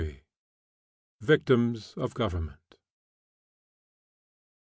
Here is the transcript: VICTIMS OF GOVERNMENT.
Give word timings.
VICTIMS 1.21 1.93
OF 1.95 2.15
GOVERNMENT. 2.15 2.73